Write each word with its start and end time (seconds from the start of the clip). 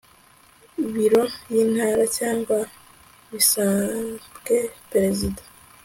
Biro 0.93 1.23
y 1.51 1.55
Intara 1.63 2.03
cyangwa 2.17 2.57
bisabwe 3.31 4.55
Perezida 4.91 5.41